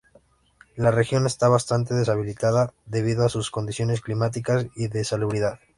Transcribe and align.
La 0.77 0.89
región 0.89 1.27
está 1.27 1.47
bastante 1.47 1.93
deshabitada, 1.93 2.73
debido 2.87 3.23
a 3.23 3.29
sus 3.29 3.51
condiciones 3.51 4.01
climáticas 4.01 4.65
y 4.75 4.87
de 4.87 5.03
salubridad. 5.03 5.59